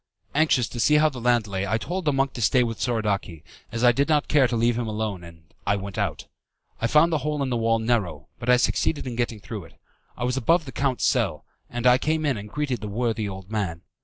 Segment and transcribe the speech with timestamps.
[0.33, 3.43] Anxious to see how the land lay, I told the monk to stay with Soradaci,
[3.71, 6.25] as I did not care to leave him alone, and I went out.
[6.81, 9.79] I found the hole in the wall narrow, but I succeeded in getting through it.
[10.17, 13.51] I was above the count's cell, and I came in and greeted the worthy old
[13.51, 13.83] man.